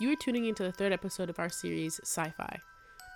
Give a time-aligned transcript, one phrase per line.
[0.00, 2.58] You are tuning into the third episode of our series, PsyFi.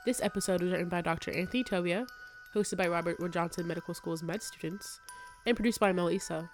[0.04, 1.32] This episode was written by Dr.
[1.32, 2.06] Anthony Tobia,
[2.54, 5.00] hosted by Robert Wood Johnson Medical School's med students,
[5.46, 6.50] and produced by Amal Essa.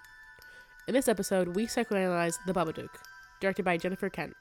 [0.87, 2.91] In this episode, we psychoanalyze The Babadook,
[3.41, 4.35] directed by Jennifer Kent.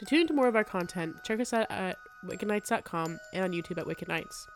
[0.00, 3.78] To tune into more of our content, check us out at wickedknights.com and on YouTube
[3.78, 4.46] at Wicked Knights.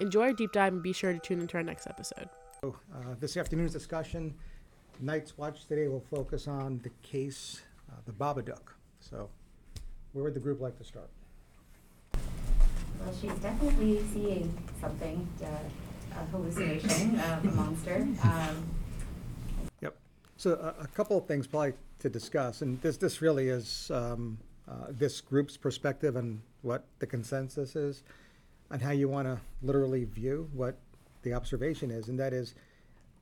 [0.00, 2.28] Enjoy our deep dive and be sure to tune into our next episode.
[2.62, 2.70] Uh,
[3.18, 4.34] This afternoon's discussion,
[5.00, 8.74] Night's Watch today will focus on the case, uh, the Babadook.
[9.00, 9.30] So
[10.14, 11.10] where would the group like to start?
[12.12, 15.48] Well, she's definitely seeing something, uh,
[16.12, 18.06] a hallucination, uh, a monster.
[18.22, 18.64] Um,
[19.80, 19.96] Yep.
[20.36, 24.38] So a, a couple of things probably to discuss, and this, this really is um,
[24.68, 28.04] uh, this group's perspective and what the consensus is,
[28.70, 30.76] and how you want to literally view what
[31.22, 32.54] the observation is, and that is,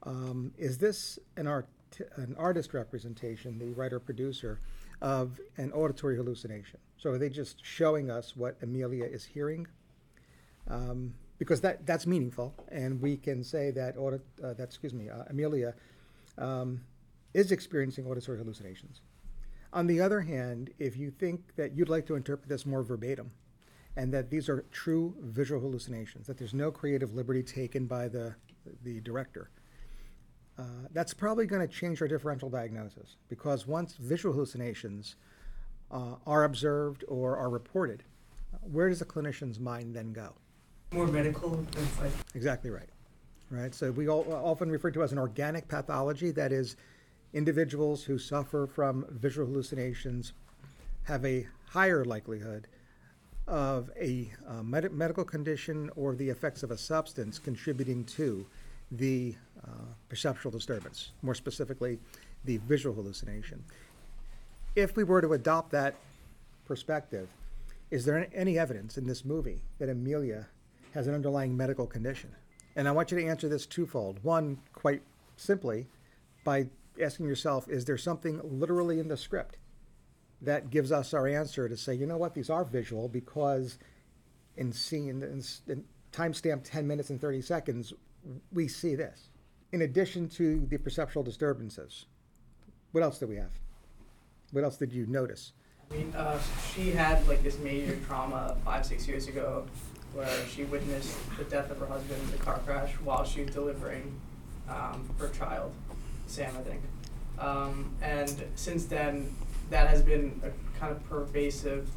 [0.03, 1.67] um, is this an art,
[2.17, 4.61] an artist representation, the writer producer,
[5.03, 6.81] of an auditory hallucination?
[6.97, 9.67] So are they just showing us what Amelia is hearing?
[10.69, 15.09] um, because that that's meaningful, and we can say that audit, uh, that excuse me,
[15.09, 15.75] uh, Amelia
[16.39, 16.81] um,
[17.35, 19.01] is experiencing auditory hallucinations.
[19.73, 23.31] On the other hand, if you think that you'd like to interpret this more verbatim,
[23.97, 28.35] and that these are true visual hallucinations, that there's no creative liberty taken by the
[28.85, 29.51] the director,
[30.63, 35.17] uh, that's probably going to change our differential diagnosis because once visual hallucinations
[35.91, 38.03] uh, are observed or are reported,
[38.61, 40.35] where does the clinician's mind then go?
[40.93, 41.67] more medical.
[42.01, 42.89] Like Exactly right.
[43.51, 43.75] Right.
[43.75, 46.31] So we all, often refer to as an organic pathology.
[46.31, 46.77] That is,
[47.33, 50.33] individuals who suffer from visual hallucinations
[51.05, 52.69] have a higher likelihood
[53.49, 58.47] of a uh, med- medical condition or the effects of a substance contributing to
[58.93, 59.35] the
[59.67, 59.71] uh,
[60.09, 61.99] perceptual disturbance, more specifically,
[62.45, 63.65] the visual hallucination.
[64.77, 65.95] If we were to adopt that
[66.67, 67.29] perspective,
[67.91, 70.47] is there any evidence in this movie that Amelia
[70.95, 72.31] has an underlying medical condition?
[72.77, 74.19] And I want you to answer this twofold.
[74.23, 75.03] One, quite
[75.37, 75.87] simply,
[76.45, 76.67] by
[77.01, 79.57] asking yourself, is there something literally in the script
[80.41, 83.79] that gives us our answer to say, you know what, these are visual because
[84.57, 87.93] in scene, in, in timestamp 10 minutes and 30 seconds,
[88.53, 89.29] we see this.
[89.73, 92.07] In addition to the perceptual disturbances,
[92.93, 93.51] what else do we have?
[94.51, 95.53] What else did you notice?
[95.91, 96.39] I mean, uh,
[96.75, 99.67] she had like this major trauma five, six years ago,
[100.15, 103.55] where she witnessed the death of her husband in a car crash while she was
[103.55, 104.15] delivering
[104.69, 105.73] um, her child,
[106.27, 106.83] Sam, I think.
[107.39, 109.35] Um, and since then,
[109.71, 111.89] that has been a kind of pervasive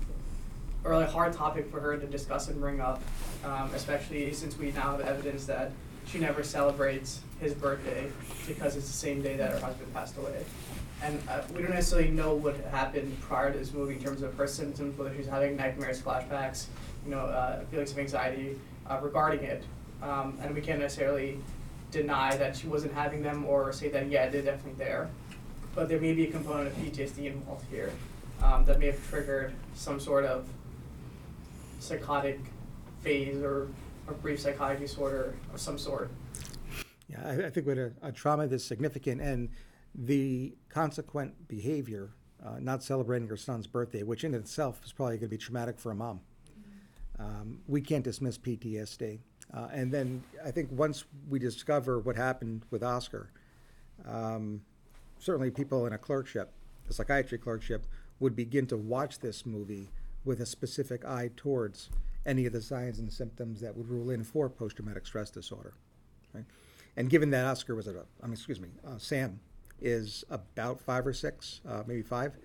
[0.85, 3.01] or a hard topic for her to discuss and bring up,
[3.43, 5.71] um, especially since we now have evidence that
[6.07, 8.11] she never celebrates his birthday
[8.47, 10.43] because it's the same day that her husband passed away.
[11.01, 14.33] And uh, we don't necessarily know what happened prior to this movie in terms of
[14.35, 16.67] her symptoms, whether she's having nightmares, flashbacks,
[17.03, 18.57] you know, uh, feelings of anxiety
[18.89, 19.63] uh, regarding it.
[20.01, 21.39] Um, and we can't necessarily
[21.91, 25.09] deny that she wasn't having them or say that, yeah, they're definitely there.
[25.73, 27.91] But there may be a component of PTSD involved here
[28.41, 30.47] um, that may have triggered some sort of
[31.79, 32.39] psychotic
[33.01, 33.67] phase or
[34.07, 36.11] a brief psychotic disorder of some sort.
[37.09, 39.49] Yeah, I, I think with a, a trauma that's significant and
[39.93, 42.11] the consequent behavior,
[42.45, 45.79] uh, not celebrating her son's birthday, which in itself is probably going to be traumatic
[45.79, 46.19] for a mom.
[47.17, 49.19] Um, we can't dismiss PTSD.
[49.53, 53.29] Uh, and then I think once we discover what happened with Oscar,
[54.05, 54.61] um,
[55.19, 56.51] certainly people in a clerkship,
[56.89, 57.85] a psychiatry clerkship,
[58.19, 59.89] would begin to watch this movie
[60.25, 61.89] with a specific eye towards
[62.25, 65.73] any of the signs and symptoms that would rule in for post-traumatic stress disorder.
[66.33, 66.45] Right?
[66.97, 69.39] And given that Oscar was a, I mean, excuse me, uh, Sam
[69.81, 72.37] is about five or six, uh, maybe five,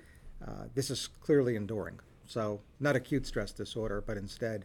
[0.47, 2.01] uh, this is clearly enduring.
[2.27, 4.65] So not acute stress disorder, but instead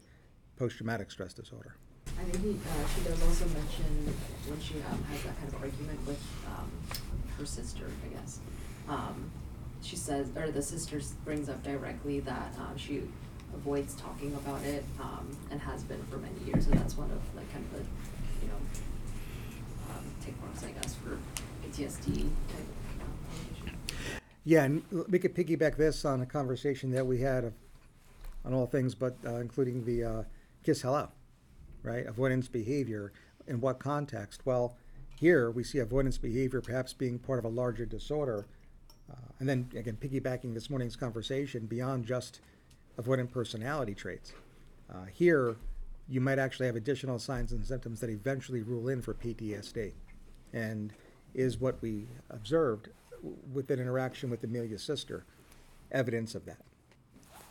[0.57, 1.75] post-traumatic stress disorder.
[2.07, 4.13] I think he, uh, she does also mention
[4.47, 6.71] when she um, has that kind of argument with um,
[7.37, 8.39] her sister, I guess.
[8.87, 9.31] Um,
[9.81, 13.03] she says, or the sister brings up directly that um, she
[13.55, 17.19] avoids talking about it um, and has been for many years, and that's one of
[17.35, 17.85] like kind of the,
[18.45, 18.57] you know,
[19.89, 21.17] um, take marks, I guess, for
[21.65, 23.39] PTSD type.
[24.43, 27.53] Yeah, and we could piggyback this on a conversation that we had of,
[28.43, 30.23] on all things, but uh, including the uh,
[30.63, 31.09] kiss hello,
[31.81, 32.05] right?
[32.05, 33.11] Avoidance behavior.
[33.47, 34.41] In what context?
[34.45, 34.75] Well,
[35.19, 38.45] here we see avoidance behavior perhaps being part of a larger disorder.
[39.11, 42.39] Uh, and then again, piggybacking this morning's conversation beyond just
[43.01, 44.33] avoidant personality traits.
[44.93, 45.55] Uh, here,
[46.07, 49.91] you might actually have additional signs and symptoms that eventually rule in for PTSD.
[50.53, 50.93] And
[51.33, 52.89] is what we observed
[53.53, 55.25] with an interaction with Amelia's sister
[55.91, 56.57] evidence of that.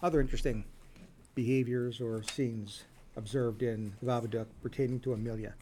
[0.02, 0.64] other interesting
[1.34, 2.84] behaviors or scenes
[3.16, 5.54] observed in Babadook pertaining to Amelia?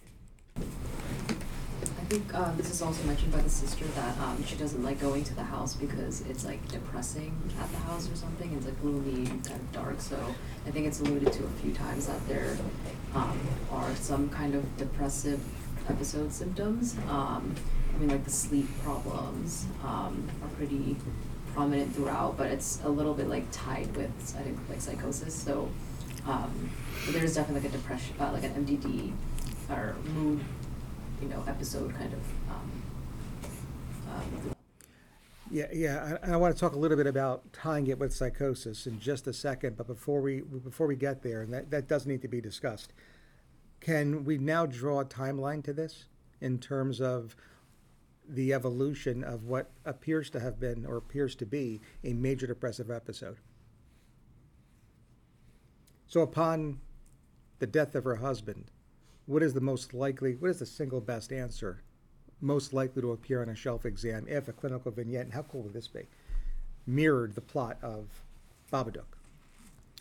[2.12, 5.24] Think um, this is also mentioned by the sister that um, she doesn't like going
[5.24, 8.52] to the house because it's like depressing at the house or something.
[8.52, 9.98] It's like gloomy, kind of dark.
[9.98, 10.18] So
[10.66, 12.54] I think it's alluded to a few times that there
[13.14, 15.40] um, are some kind of depressive
[15.88, 16.98] episode symptoms.
[17.08, 17.54] Um,
[17.94, 20.98] I mean, like the sleep problems um, are pretty
[21.54, 25.34] prominent throughout, but it's a little bit like tied with I think like psychosis.
[25.34, 25.70] So
[26.26, 26.68] um,
[27.08, 29.14] there's definitely like a depression, uh, like an MDD
[29.70, 30.44] or mood
[31.22, 32.20] you know, episode kind of,
[32.50, 32.82] um,
[34.10, 34.54] um,
[35.50, 38.86] Yeah, yeah, I, I want to talk a little bit about tying it with psychosis
[38.86, 42.06] in just a second, but before we, before we get there, and that, that does
[42.06, 42.92] need to be discussed,
[43.80, 46.06] can we now draw a timeline to this
[46.40, 47.36] in terms of
[48.28, 52.90] the evolution of what appears to have been or appears to be a major depressive
[52.90, 53.36] episode?
[56.08, 56.80] So upon
[57.60, 58.70] the death of her husband,
[59.26, 61.82] what is the most likely, what is the single best answer
[62.40, 65.62] most likely to appear on a shelf exam if a clinical vignette, and how cool
[65.62, 66.08] would this be,
[66.86, 68.08] mirrored the plot of
[68.72, 69.16] Babadook,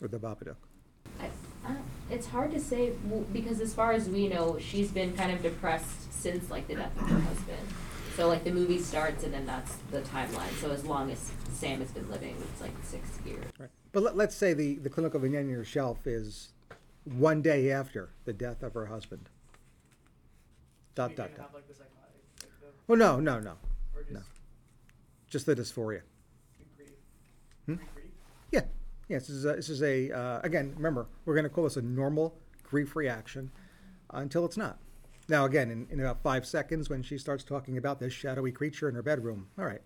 [0.02, 0.56] or the Babadook?
[1.20, 1.28] I,
[1.68, 1.76] uh,
[2.10, 5.42] it's hard to say w- because as far as we know, she's been kind of
[5.44, 7.68] depressed since like the death of her husband.
[8.16, 10.52] So like the movie starts and then that's the timeline.
[10.60, 13.46] So as long as Sam has been living, it's like six years.
[13.58, 13.70] Right.
[13.92, 16.50] But let, let's say the, the clinical vignette on your shelf is
[17.06, 19.30] one day after the death of her husband.
[20.94, 21.52] Dot, dot, dot.
[21.54, 23.54] like the psychotic, like the, Well, no, no, no,
[23.96, 24.20] or no.
[24.20, 24.30] just
[25.30, 26.02] just the dysphoria.
[26.76, 26.90] grief.
[27.66, 27.76] Hmm?
[27.76, 28.08] Grief.
[28.52, 28.62] Yeah,
[29.08, 29.20] yeah.
[29.20, 30.74] This is a, this is a uh, again.
[30.76, 33.52] Remember, we're going to call this a normal grief reaction
[34.12, 34.80] until it's not.
[35.30, 38.90] Now, again, in, in about five seconds, when she starts talking about this shadowy creature
[38.90, 39.82] in her bedroom, all right,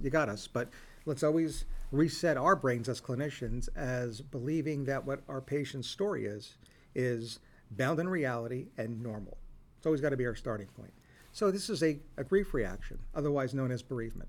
[0.00, 0.46] you got us.
[0.46, 0.70] But
[1.06, 6.56] let's always reset our brains as clinicians as believing that what our patient's story is
[6.94, 7.38] is
[7.70, 9.38] bound in reality and normal.
[9.76, 10.92] It's always got to be our starting point.
[11.32, 14.28] So this is a, a grief reaction, otherwise known as bereavement.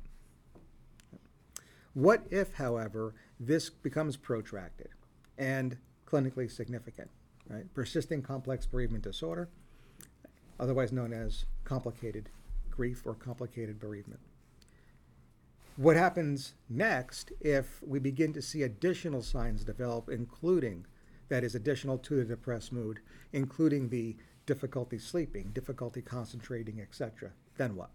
[1.93, 4.89] What if, however, this becomes protracted
[5.37, 5.77] and
[6.07, 7.09] clinically significant,
[7.49, 7.71] right?
[7.73, 9.49] Persisting complex bereavement disorder,
[10.59, 12.29] otherwise known as complicated
[12.71, 14.21] grief or complicated bereavement.
[15.75, 20.85] What happens next if we begin to see additional signs develop, including,
[21.29, 22.99] that is, additional to the depressed mood,
[23.31, 24.15] including the
[24.45, 27.31] difficulty sleeping, difficulty concentrating, etc.?
[27.57, 27.89] Then what?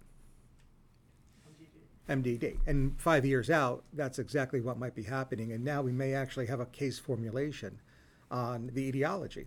[2.08, 2.58] MDD.
[2.66, 5.52] And five years out, that's exactly what might be happening.
[5.52, 7.80] And now we may actually have a case formulation
[8.30, 9.46] on the etiology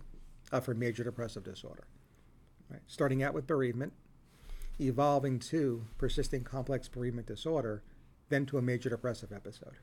[0.52, 1.84] of her major depressive disorder.
[2.70, 2.80] Right?
[2.86, 3.92] Starting out with bereavement,
[4.80, 7.82] evolving to persisting complex bereavement disorder,
[8.32, 9.76] then to a major depressive episode.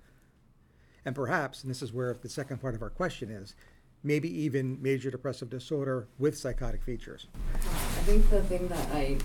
[1.06, 3.56] And perhaps, and this is where the second part of our question is,
[4.04, 7.28] maybe even major depressive disorder with psychotic features.
[7.54, 7.60] I
[8.06, 9.18] think the thing that I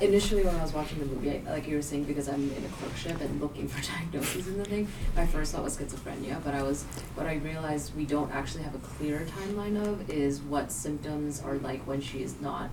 [0.00, 2.64] initially when I was watching the movie, I, like you were saying, because I'm in
[2.64, 6.42] a clerkship and looking for diagnoses and the thing, my first thought was schizophrenia.
[6.42, 6.84] But I was
[7.14, 11.56] what I realized we don't actually have a clear timeline of is what symptoms are
[11.56, 12.70] like when she is not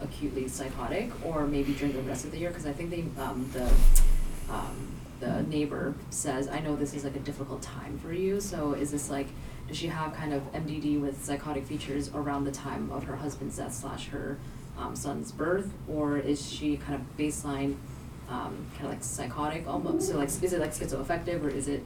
[0.00, 2.48] acutely psychotic, or maybe during the rest of the year.
[2.48, 3.70] Because I think they um, the
[4.50, 4.88] um,
[5.22, 8.40] the neighbor says, I know this is like a difficult time for you.
[8.40, 9.28] So is this like
[9.68, 13.56] does she have kind of MDD with psychotic features around the time of her husband's
[13.56, 14.36] death slash her
[14.76, 17.76] um, son's birth, or is she kind of baseline,
[18.28, 20.08] um, kind of like psychotic almost?
[20.08, 21.82] So like, is it like schizoaffective, or is it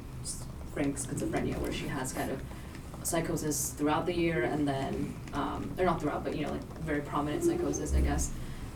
[0.72, 2.40] frank schizophrenia, where she has kind of
[3.02, 7.02] psychosis throughout the year, and then, um, or not throughout, but you know, like very
[7.02, 8.30] prominent psychosis, I guess.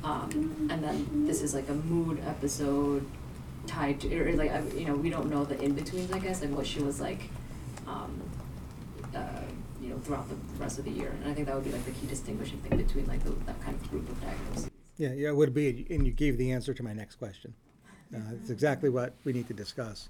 [0.04, 3.06] Um, and then this is like a mood episode
[3.66, 6.42] tied to, or like, I- you know, we don't know the in betweens, I guess,
[6.42, 7.30] and what she was like,
[7.86, 8.20] um,
[9.14, 9.42] uh,
[9.80, 11.10] you know, throughout the rest of the year.
[11.22, 13.60] And I think that would be like the key distinguishing thing between like the, that
[13.62, 14.70] kind of group of diagnoses.
[14.96, 17.54] Yeah, yeah, it would be, and you gave the answer to my next question.
[18.14, 20.08] Uh, it's exactly what we need to discuss.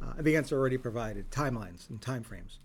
[0.00, 2.58] Uh, the answer already provided, timelines and timeframes.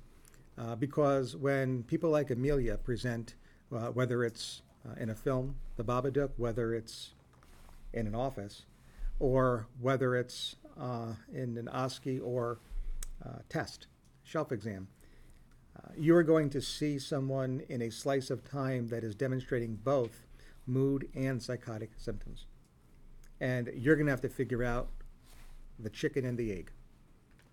[0.58, 3.36] Uh, because when people like Amelia present,
[3.76, 7.10] uh, whether it's uh, in a film, The Babadook, whether it's
[7.94, 8.64] in an office,
[9.20, 12.60] or whether it's uh, in an OSCE or
[13.26, 13.88] uh, test,
[14.24, 14.88] shelf exam,
[15.78, 19.76] uh, you are going to see someone in a slice of time that is demonstrating
[19.84, 20.26] both
[20.68, 22.46] mood and psychotic symptoms.
[23.40, 24.90] And you're going to have to figure out
[25.80, 26.72] the chicken and the egg,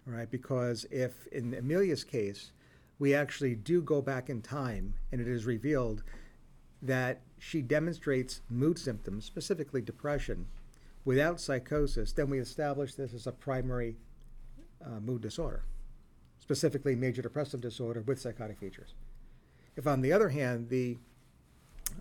[0.06, 0.30] right?
[0.30, 2.52] Because if in Amelia's case,
[2.98, 6.04] we actually do go back in time and it is revealed
[6.80, 10.46] that she demonstrates mood symptoms, specifically depression,
[11.04, 13.96] without psychosis, then we establish this as a primary
[14.84, 15.64] uh, mood disorder.
[16.42, 18.94] specifically major depressive disorder with psychotic features.
[19.76, 20.98] If, on the other hand, the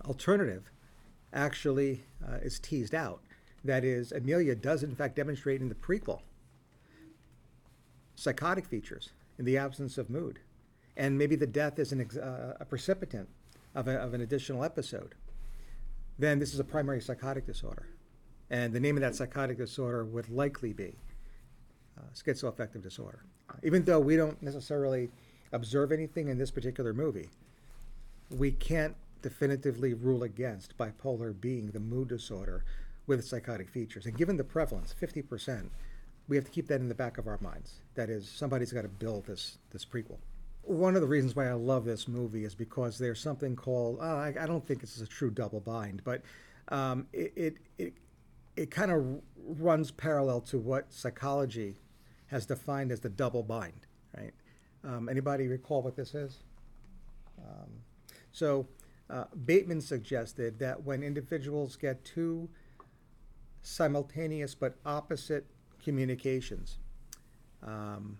[0.04, 0.70] alternative
[1.32, 3.22] actually uh, is teased out,
[3.64, 6.22] that is, Amelia does in fact demonstrate in the prequel
[8.16, 10.40] psychotic features in the absence of mood,
[10.96, 13.28] and maybe the death is an uh, a precipitant
[13.74, 15.14] of, a, of an additional episode,
[16.18, 17.86] then this is a primary psychotic disorder.
[18.52, 20.94] And the name of that psychotic disorder would likely be
[21.98, 23.24] uh, schizoaffective disorder.
[23.62, 25.10] Even though we don't necessarily
[25.52, 27.30] observe anything in this particular movie,
[28.30, 32.62] we can't definitively rule against bipolar being the mood disorder
[33.06, 34.04] with psychotic features.
[34.04, 35.70] And given the prevalence, 50%,
[36.28, 37.80] we have to keep that in the back of our minds.
[37.94, 40.18] That is, somebody's got to build this, this prequel.
[40.62, 44.04] One of the reasons why I love this movie is because there's something called, uh,
[44.04, 46.22] I, I don't think is a true double bind, but
[46.68, 47.94] um, it, it,
[48.56, 51.78] it kind of runs parallel to what psychology
[52.26, 54.32] has defined as the double bind, right?
[54.84, 56.38] Um, anybody recall what this is?
[57.38, 57.70] Um,
[58.32, 58.66] so
[59.10, 62.48] uh, Bateson suggested that when individuals get two
[63.62, 65.46] simultaneous but opposite
[65.82, 66.78] communications,
[67.62, 68.18] um,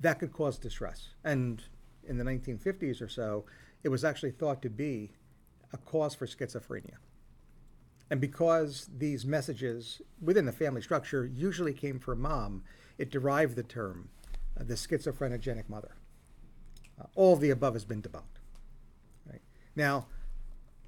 [0.00, 1.08] that could cause distress.
[1.24, 1.62] And
[2.08, 3.44] in the 1950s or so,
[3.82, 5.12] it was actually thought to be
[5.72, 6.94] a cause for schizophrenia.
[8.10, 12.64] And because these messages within the family structure usually came from mom,
[12.98, 14.08] it derived the term
[14.58, 15.94] uh, the schizophrenogenic mother.
[17.00, 18.40] Uh, all of the above has been debunked.
[19.30, 19.40] Right?
[19.76, 20.06] Now,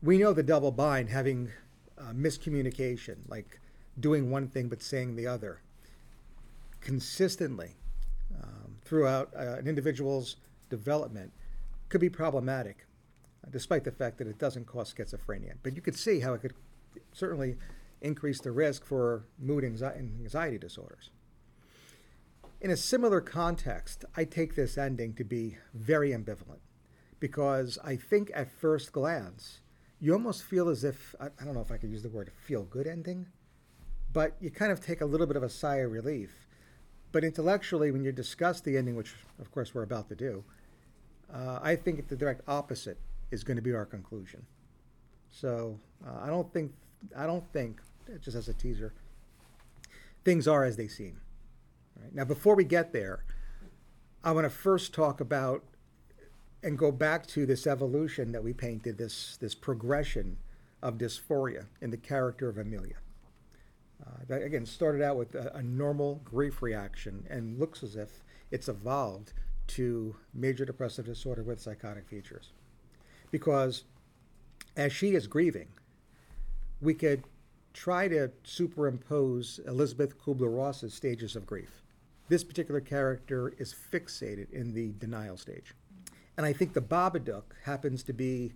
[0.03, 1.51] we know the double bind having
[1.97, 3.61] uh, miscommunication, like
[4.01, 5.61] doing one thing but saying the other,
[6.81, 7.77] consistently
[8.43, 10.37] um, throughout uh, an individual's
[10.71, 11.33] development
[11.89, 12.87] could be problematic,
[13.47, 15.55] uh, despite the fact that it doesn't cause schizophrenia.
[15.63, 16.55] But you could see how it could
[17.13, 17.57] certainly
[18.01, 21.11] increase the risk for mood and anxiety disorders.
[22.61, 26.61] In a similar context, I take this ending to be very ambivalent
[27.19, 29.61] because I think at first glance,
[30.01, 32.31] you almost feel as if, I, I don't know if I could use the word
[32.47, 33.27] feel good ending,
[34.13, 36.47] but you kind of take a little bit of a sigh of relief.
[37.13, 40.45] But intellectually, when you discuss the ending, which of course we're about to do,
[41.33, 42.99] uh, I think the direct opposite
[43.31, 44.47] is going to be our conclusion.
[45.33, 46.73] So uh, I don't think
[47.17, 47.81] I don't think
[48.21, 48.93] just as a teaser,
[50.25, 51.21] things are as they seem.
[52.01, 52.15] Right?
[52.15, 53.25] Now, before we get there,
[54.23, 55.65] I want to first talk about
[56.63, 60.37] and go back to this evolution that we painted, this this progression
[60.83, 62.97] of dysphoria in the character of Amelia.
[64.05, 68.23] Uh, that again started out with a, a normal grief reaction and looks as if
[68.51, 69.33] it's evolved
[69.69, 72.53] to major depressive disorder with psychotic features.
[73.31, 73.85] Because
[74.77, 75.69] as she is grieving,
[76.81, 77.25] we could
[77.73, 81.83] try to superimpose Elizabeth Kubler Ross's stages of grief.
[82.29, 85.75] This particular character is fixated in the denial stage.
[86.37, 88.53] And I think the Babadook happens to be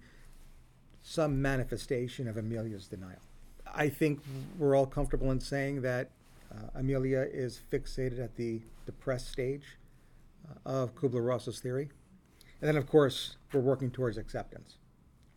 [1.02, 3.20] some manifestation of Amelia's denial.
[3.74, 4.20] I think
[4.58, 6.10] we're all comfortable in saying that
[6.50, 9.76] uh, Amelia is fixated at the depressed stage
[10.48, 11.90] uh, of Kubler Ross's theory.
[12.60, 14.76] And then, of course, we're working towards acceptance,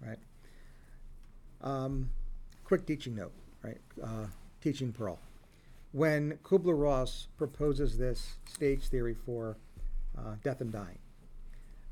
[0.06, 0.18] right?
[1.62, 2.10] Um,
[2.64, 3.80] quick teaching note, right?
[4.02, 4.26] Uh,
[4.62, 5.20] teaching Pearl.
[5.92, 9.58] When Kubler Ross proposes this stage theory for
[10.18, 11.00] uh, death and dying,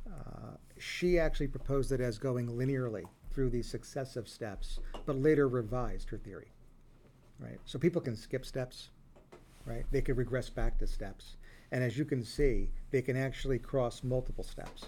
[0.07, 6.09] uh, she actually proposed it as going linearly through these successive steps, but later revised
[6.09, 6.51] her theory,
[7.39, 7.59] right?
[7.65, 8.89] So people can skip steps,
[9.65, 9.86] right?
[9.91, 11.38] They could regress back to steps.
[11.71, 14.86] And as you can see, they can actually cross multiple steps.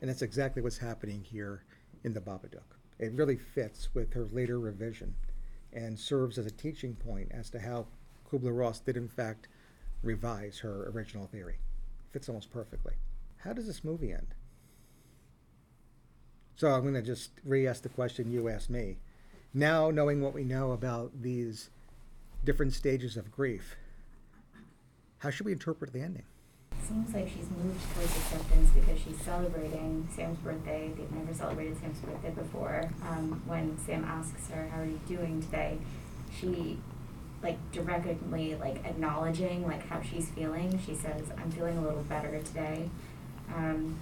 [0.00, 1.64] And that's exactly what's happening here
[2.04, 2.79] in the Babadook.
[3.00, 5.14] It really fits with her later revision
[5.72, 7.86] and serves as a teaching point as to how
[8.30, 9.48] Kubler Ross did, in fact,
[10.02, 11.56] revise her original theory.
[12.12, 12.92] Fits almost perfectly.
[13.38, 14.34] How does this movie end?
[16.56, 18.98] So I'm going to just re ask the question you asked me.
[19.54, 21.70] Now, knowing what we know about these
[22.44, 23.76] different stages of grief,
[25.20, 26.24] how should we interpret the ending?
[26.90, 30.90] Seems like she's moved towards acceptance because she's celebrating Sam's birthday.
[30.96, 32.90] They've never celebrated Sam's birthday before.
[33.08, 35.78] Um, when Sam asks her, "How are you doing today?"
[36.36, 36.78] she
[37.44, 40.80] like directly like acknowledging like how she's feeling.
[40.84, 42.90] She says, "I'm feeling a little better today."
[43.54, 43.96] Um,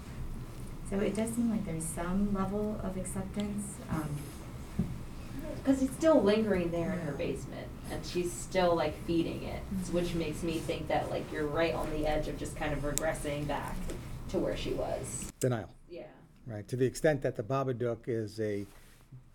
[0.89, 3.75] so it does seem like there's some level of acceptance.
[3.91, 4.17] Um,
[5.69, 9.61] Because it's still lingering there in her basement, and she's still like feeding it,
[9.93, 12.79] which makes me think that like you're right on the edge of just kind of
[12.79, 13.77] regressing back
[14.31, 15.31] to where she was.
[15.41, 15.69] Denial.
[15.91, 16.05] Yeah.
[16.47, 16.67] right?
[16.69, 18.65] To the extent that the Babadook is a,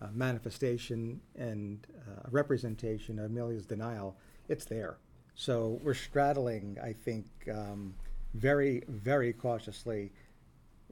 [0.02, 4.18] a manifestation and uh, a representation of Amelia's denial,
[4.50, 4.98] it's there.
[5.36, 7.94] So we're straddling, I think, um,
[8.34, 10.12] very, very cautiously,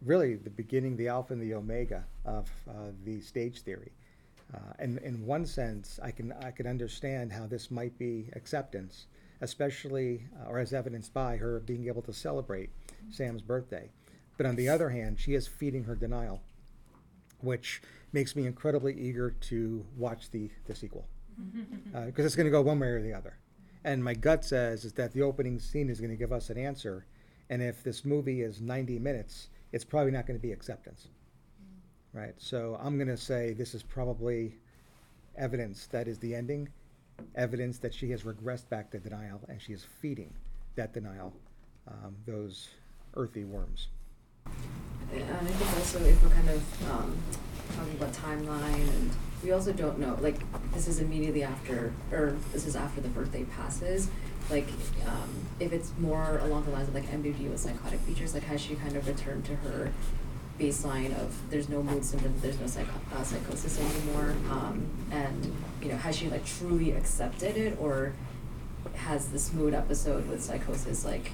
[0.05, 3.91] really the beginning, the alpha and the omega of uh, the stage theory.
[4.53, 9.05] Uh, and in one sense, I can I can understand how this might be acceptance,
[9.39, 12.70] especially uh, or as evidenced by her being able to celebrate
[13.10, 13.89] Sam's birthday.
[14.38, 16.41] But on the other hand, she is feeding her denial,
[17.39, 17.81] which
[18.12, 21.08] makes me incredibly eager to watch the the sequel
[22.05, 23.38] because it's going to go one way or the other.
[23.84, 26.58] And my gut says is that the opening scene is going to give us an
[26.58, 27.05] answer,
[27.50, 31.08] and if this movie is 90 minutes, it's probably not going to be acceptance
[32.13, 32.34] right?
[32.38, 34.56] So I'm going to say this is probably
[35.38, 36.70] evidence that is the ending,
[37.36, 40.34] evidence that she has regressed back to denial and she is feeding
[40.75, 41.34] that denial,
[41.88, 42.70] um, those
[43.15, 43.88] earthy worms.
[45.13, 47.18] And I think also if we're kind of um,
[47.75, 49.12] talking about timeline, and
[49.44, 50.39] we also don't know, like,
[50.74, 54.10] this is immediately after, or this is after the birthday passes.
[54.50, 54.68] Like,
[55.08, 58.75] um, if it's more along the lines of like with psychotic features, like has she
[58.75, 59.91] kind of returned to her
[60.62, 62.84] baseline of there's no mood symptoms, there's no
[63.15, 68.13] uh, psychosis anymore, um, and you know has she like truly accepted it, or
[68.96, 71.32] has this mood episode with psychosis like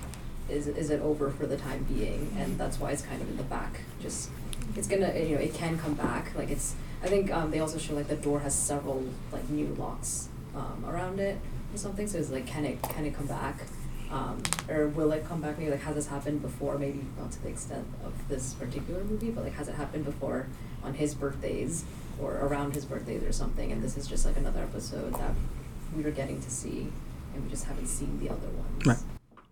[0.50, 3.38] is is it over for the time being, and that's why it's kind of in
[3.38, 3.82] the back.
[4.02, 4.30] Just
[4.76, 6.34] it's gonna you know it can come back.
[6.36, 9.68] Like it's I think um, they also show like the door has several like new
[9.78, 11.38] locks um, around it
[11.74, 12.08] or something.
[12.08, 13.64] So it's like can it can it come back?
[14.12, 15.58] Um, or will it come back?
[15.58, 16.78] Maybe like has this happened before?
[16.78, 20.48] Maybe not to the extent of this particular movie, but like has it happened before
[20.84, 21.84] on his birthdays
[22.22, 23.72] or around his birthdays or something?
[23.72, 25.34] And this is just like another episode that
[25.96, 26.88] we are getting to see,
[27.34, 28.86] and we just haven't seen the other ones.
[28.86, 28.98] Right.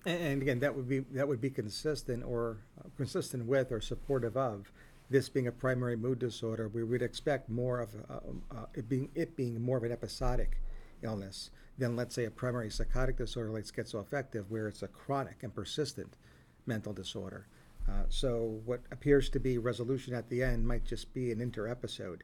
[0.06, 3.82] And, and again, that would be that would be consistent or uh, consistent with or
[3.82, 4.72] supportive of
[5.10, 6.68] this being a primary mood disorder.
[6.68, 8.14] We would expect more of uh,
[8.52, 10.62] uh, it being it being more of an episodic
[11.02, 15.54] illness than let's say a primary psychotic disorder like schizoaffective, where it's a chronic and
[15.54, 16.16] persistent
[16.66, 17.48] mental disorder.
[17.88, 21.68] Uh, so what appears to be resolution at the end might just be an inter
[21.68, 22.24] episode.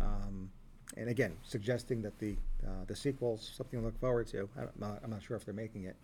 [0.00, 0.50] Um,
[0.96, 4.48] and again, suggesting that the uh, the sequel's something to look forward to.
[4.56, 5.96] I'm not, I'm not sure if they're making it,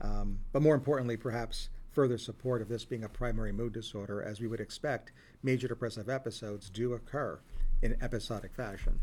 [0.00, 4.40] um, but more importantly, perhaps further support of this being a primary mood disorder, as
[4.40, 7.38] we would expect, major depressive episodes do occur
[7.82, 8.98] in episodic fashion.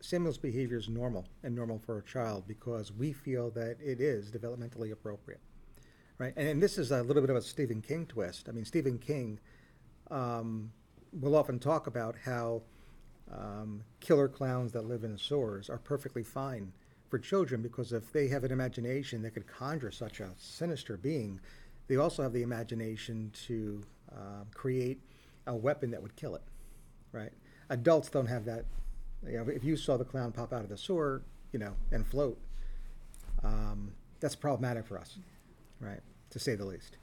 [0.00, 4.30] Samuel's behavior is normal and normal for a child because we feel that it is
[4.30, 5.40] developmentally appropriate,
[6.18, 6.32] right?
[6.36, 8.48] And, and this is a little bit of a Stephen King twist.
[8.48, 9.38] I mean, Stephen King
[10.10, 10.72] um,
[11.12, 12.62] will often talk about how
[13.30, 16.72] um, killer clowns that live in sewers are perfectly fine
[17.08, 21.40] for children because if they have an imagination that could conjure such a sinister being,
[21.88, 25.00] they also have the imagination to uh, create
[25.46, 26.42] a weapon that would kill it,
[27.12, 27.32] right?
[27.68, 28.64] Adults don't have that.
[29.26, 32.06] You know, if you saw the clown pop out of the sewer, you know, and
[32.06, 32.38] float,
[33.42, 35.18] um, that's problematic for us,
[35.80, 36.00] right?
[36.30, 36.96] To say the least.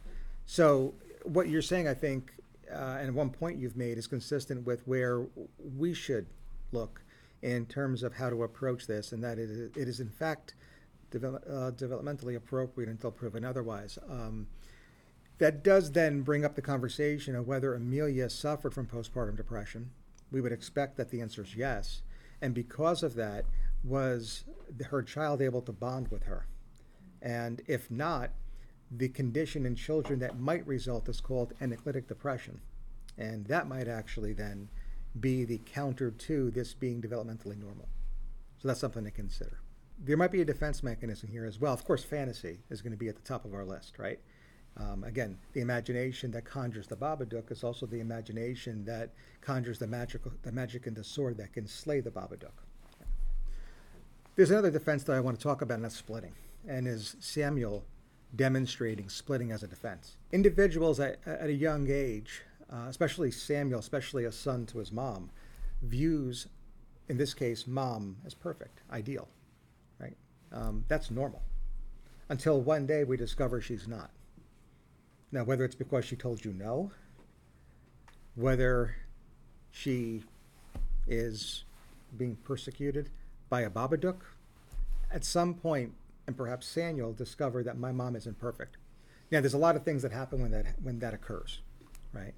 [0.46, 2.34] So what you're saying, I think,
[2.74, 5.26] uh, and one point you've made is consistent with where
[5.78, 6.26] we should
[6.72, 7.02] look
[7.42, 10.56] in terms of how to approach this, and that it is, it is in fact
[11.12, 14.00] develop, uh, developmentally appropriate until proven otherwise.
[14.10, 14.48] Um,
[15.38, 19.92] that does then bring up the conversation of whether Amelia suffered from postpartum depression.
[20.32, 22.02] We would expect that the answer is yes.
[22.42, 23.46] And because of that,
[23.84, 24.44] was
[24.90, 26.48] her child able to bond with her?
[27.22, 28.32] And if not,
[28.92, 32.62] the condition in children that might result is called anaclitic depression.
[33.18, 34.70] And that might actually then
[35.20, 37.90] be the counter to this being developmentally normal.
[38.60, 39.60] So that's something to consider.
[40.00, 41.74] There might be a defense mechanism here as well.
[41.74, 44.20] Of course, fantasy is going to be at the top of our list, right?
[44.80, 49.12] Um, again, the imagination that conjures the Babadook is also the imagination that
[49.42, 52.52] conjures the magical, the magic in the sword that can slay the Babadook.
[54.36, 56.34] There's another defense that I want to talk about, and that's splitting.
[56.68, 57.86] And is Samuel
[58.36, 60.18] demonstrating splitting as a defense?
[60.32, 65.32] Individuals at, at a young age, uh, especially Samuel, especially a son to his mom,
[65.82, 66.48] views,
[67.10, 69.28] in this case, mom as perfect, ideal,
[70.00, 70.18] right?
[70.52, 71.42] Um, that's normal.
[72.30, 74.12] Until one day we discover she's not.
[75.32, 76.92] Now, whether it's because she told you no,
[78.36, 78.96] whether
[79.72, 80.24] she
[81.08, 81.66] is
[82.18, 83.10] being persecuted
[83.50, 84.22] by a Babadook,
[85.12, 85.94] at some point,
[86.28, 88.78] and perhaps Samuel discovered that my mom isn't perfect.
[89.32, 91.62] Now, there's a lot of things that happen when that when that occurs,
[92.14, 92.34] right?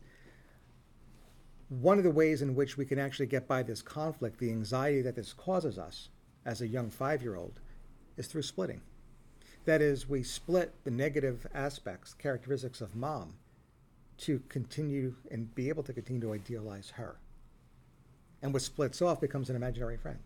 [1.70, 5.02] One of the ways in which we can actually get by this conflict, the anxiety
[5.04, 6.10] that this causes us
[6.46, 7.60] as a young five-year-old,
[8.18, 8.82] is through splitting.
[9.66, 13.36] That is, we split the negative aspects, characteristics of mom,
[14.20, 17.18] to continue and be able to continue to idealize her.
[18.42, 20.20] And what splits off becomes an imaginary friend,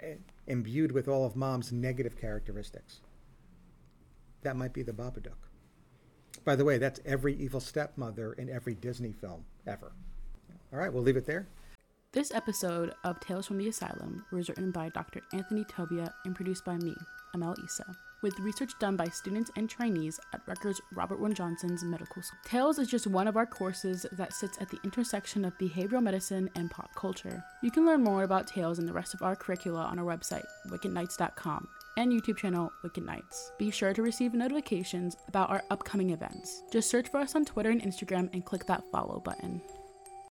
[0.00, 0.14] eh,
[0.46, 3.00] imbued with all of mom's negative characteristics.
[4.42, 5.48] That might be the Babadook.
[6.44, 9.92] By the way, that's every evil stepmother in every Disney film ever.
[10.72, 11.46] All right, we'll leave it there.
[12.14, 15.20] This episode of Tales from the Asylum was written by Dr.
[15.34, 16.94] Anthony Tobia and produced by me,
[17.34, 17.84] Amal Essa,
[18.22, 22.38] with research done by students and trainees at Rutgers Robert Wood Johnson's Medical School.
[22.46, 26.48] Tales is just one of our courses that sits at the intersection of behavioral medicine
[26.56, 27.44] and pop culture.
[27.62, 30.46] You can learn more about Tales and the rest of our curricula on our website,
[30.68, 31.68] wickedknights.com,
[31.98, 33.52] and YouTube channel Wicked Knights.
[33.58, 36.62] Be sure to receive notifications about our upcoming events.
[36.72, 39.60] Just search for us on Twitter and Instagram and click that follow button.